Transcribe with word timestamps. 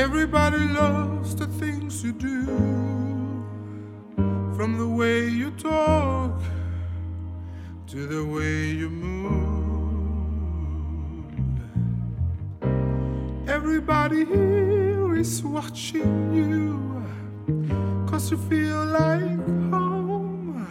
Everybody 0.00 0.60
loves 0.60 1.34
the 1.36 1.46
things 1.46 2.02
you 2.02 2.12
do, 2.12 2.46
from 4.56 4.78
the 4.78 4.88
way 4.88 5.28
you 5.28 5.50
talk 5.50 6.40
to 7.88 8.06
the 8.06 8.24
way 8.24 8.70
you 8.80 8.88
move. 8.88 9.20
Everybody 13.46 14.24
here 14.24 15.16
is 15.16 15.42
watching 15.42 16.32
you, 16.32 17.04
cause 18.08 18.30
you 18.30 18.38
feel 18.38 18.82
like 18.86 19.38
home. 19.70 20.66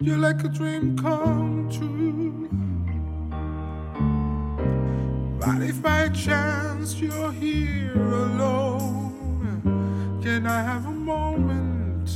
You're 0.00 0.18
like 0.18 0.44
a 0.44 0.48
dream 0.48 0.98
come 0.98 1.70
true. 1.70 2.50
But 5.40 5.62
if 5.62 5.80
by 5.82 6.10
chance 6.10 7.00
you're 7.00 7.32
here 7.32 8.23
I 10.54 10.62
have 10.62 10.86
a 10.86 10.92
moment 10.92 12.08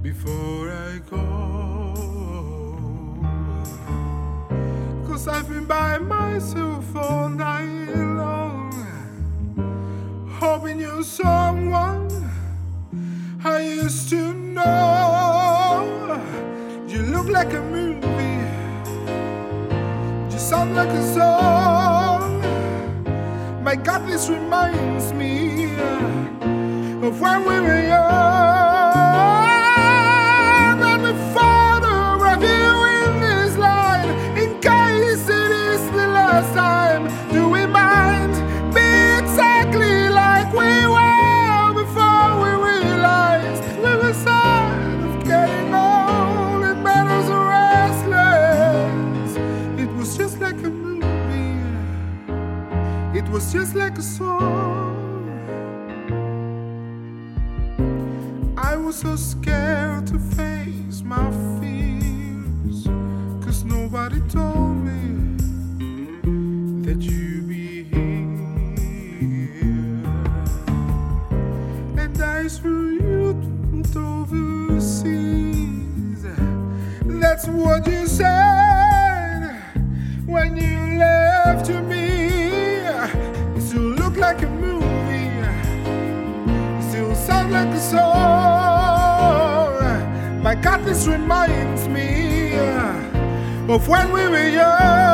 before 0.00 0.70
I 0.70 1.00
go? 1.10 1.26
Cause 5.04 5.26
I've 5.26 5.48
been 5.48 5.64
by 5.64 5.98
myself 5.98 6.94
all 6.94 7.28
night 7.30 7.88
long, 7.96 8.70
hoping 10.38 10.78
you're 10.78 11.02
someone 11.02 12.08
I 13.42 13.58
used 13.82 14.08
to 14.10 14.32
know. 14.32 16.22
You 16.86 17.00
look 17.14 17.26
like 17.26 17.54
a 17.54 17.62
movie, 17.74 18.38
you 20.32 20.38
sound 20.38 20.76
like 20.76 20.90
a 20.90 21.02
song. 21.12 22.40
My 23.64 23.74
God, 23.74 24.06
this 24.06 24.28
reminds 24.28 25.12
me 25.12 25.74
of 27.06 27.20
when 27.20 27.40
we 27.42 27.60
were 27.60 27.82
young. 27.82 28.73
Was 58.84 58.96
so 58.96 59.16
scared 59.16 60.06
to 60.06 60.18
face 60.18 61.02
my 61.02 61.30
fears. 61.58 62.84
Cause 63.42 63.64
nobody 63.64 64.20
told 64.28 64.76
me 64.76 65.36
that 66.84 67.00
you'd 67.00 67.48
be 67.48 67.84
here. 67.84 68.44
And 71.98 72.22
I 72.22 72.46
threw 72.46 72.90
you 72.90 73.96
overseas. 73.96 75.06
That's 77.06 77.48
what 77.48 77.86
you 77.86 78.06
said 78.06 78.63
This 90.94 91.08
reminds 91.08 91.88
me 91.88 92.54
of 93.68 93.88
when 93.88 94.12
we 94.12 94.28
were 94.28 94.48
young. 94.48 95.13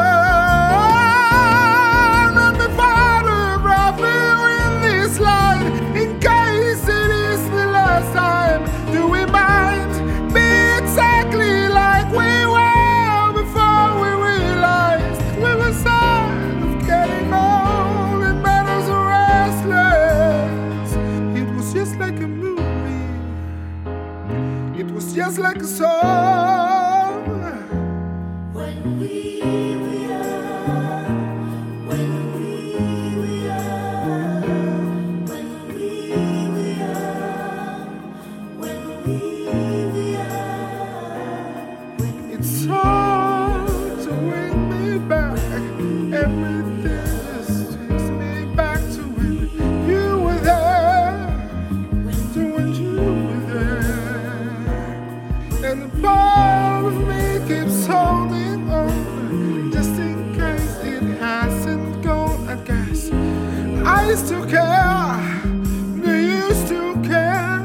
It 24.81 24.91
was 24.93 25.13
just 25.15 25.39
like 25.39 25.59
a 25.59 25.65
song. 25.67 27.13
When 28.55 28.99
we 28.99 29.41
were 29.83 30.09
young, 30.09 31.87
when 31.87 32.11
we 32.35 32.49
when 35.29 35.49
we 35.69 35.89
when 38.57 38.81
we 39.05 39.19
It's 42.35 42.65
hard 42.67 43.69
to 44.05 44.13
bring 44.13 44.57
me 44.71 44.99
back. 45.09 45.39
Everything 46.25 47.20
I 64.11 64.15
still 64.17 64.45
care. 64.45 65.41
Do 66.05 66.13
you 66.19 66.53
still 66.67 66.95
care? 67.05 67.63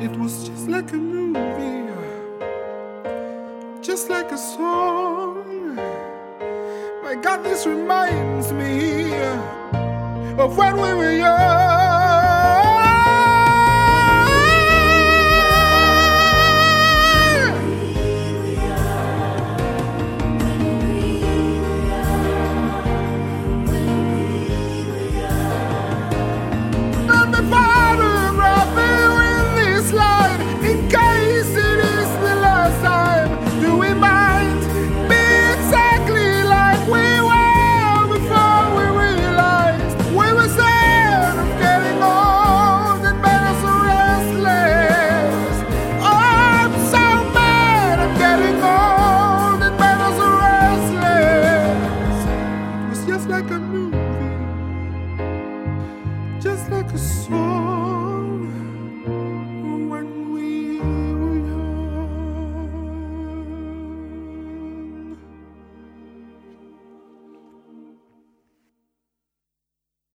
It 0.00 0.10
was 0.18 0.48
just 0.48 0.68
like 0.68 0.90
a 0.90 0.96
movie 0.96 1.14
just 3.80 4.10
like 4.10 4.32
a 4.32 4.38
song. 4.38 5.76
My 7.04 7.14
God, 7.22 7.44
this 7.44 7.66
reminds 7.66 8.52
me 8.52 9.14
of 10.42 10.56
when 10.56 10.74
we 10.74 10.92
were 10.94 11.12
young. 11.12 11.73
just 53.24 53.30
like 53.30 53.50
a 53.52 53.58
movie, 53.58 53.96
just 56.42 56.70
like 56.70 56.92
a 56.92 56.98
song. 56.98 57.53